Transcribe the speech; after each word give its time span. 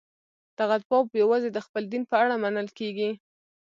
دغه 0.59 0.75
ځواب 0.83 1.07
یوازې 1.21 1.49
د 1.53 1.57
خپل 1.65 1.83
دین 1.91 2.03
په 2.11 2.15
اړه 2.23 2.35
منل 2.43 2.67
کېږي. 2.79 3.09